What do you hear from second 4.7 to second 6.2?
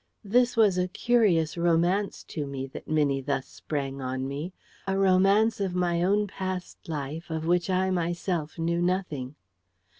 a romance of my